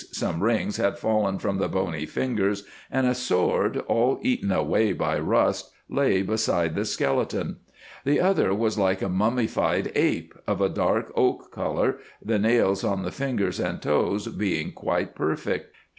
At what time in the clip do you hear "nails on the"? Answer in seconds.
12.39-13.11